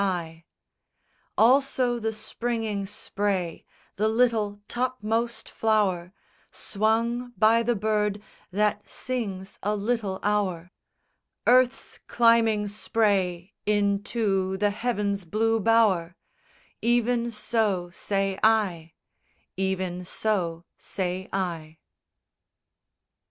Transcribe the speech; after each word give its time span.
VII 0.01 0.45
Also 1.37 1.99
the 1.99 2.11
springing 2.11 2.87
spray, 2.87 3.65
the 3.97 4.07
little 4.07 4.59
topmost 4.67 5.47
flower 5.47 6.11
Swung 6.49 7.33
by 7.37 7.61
the 7.61 7.75
bird 7.75 8.19
that 8.49 8.89
sings 8.89 9.59
a 9.61 9.75
little 9.75 10.19
hour, 10.23 10.71
Earth's 11.45 11.99
climbing 12.07 12.67
spray 12.67 13.53
into 13.67 14.57
the 14.57 14.71
heaven's 14.71 15.23
blue 15.23 15.59
bower, 15.59 16.15
Even 16.81 17.29
so 17.29 17.91
say 17.93 18.39
I; 18.41 18.93
Even 19.55 20.03
so 20.03 20.65
say 20.79 21.29
I. 21.31 21.77